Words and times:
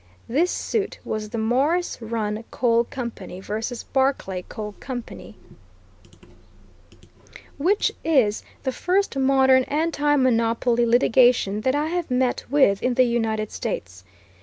This 0.27 0.49
suit 0.49 0.97
was 1.05 1.29
the 1.29 1.37
Morris 1.37 2.01
Run 2.01 2.43
Coal 2.49 2.85
Company 2.85 3.39
v. 3.39 3.59
Barclay 3.93 4.41
Coal 4.49 4.73
Company, 4.79 5.35
which 7.59 7.91
is 8.03 8.41
the 8.63 8.71
first 8.71 9.15
modern 9.15 9.63
anti 9.65 10.15
monopoly 10.15 10.87
litigation 10.87 11.61
that 11.61 11.75
I 11.75 11.85
have 11.89 12.09
met 12.09 12.45
with 12.49 12.81
in 12.81 12.95
the 12.95 13.03
United 13.05 13.51
States. 13.51 14.03